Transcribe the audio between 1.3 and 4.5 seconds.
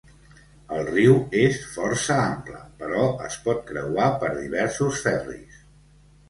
és força ample, però es pot creuar per